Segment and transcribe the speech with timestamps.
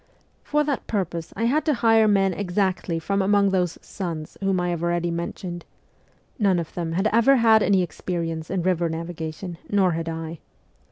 [0.41, 4.69] For that purpose I had to hire men exactly from among those' sons' whom I
[4.69, 5.63] have already mentioned.
[6.39, 10.39] None of them had ever had any experience in river navigation, nor had I.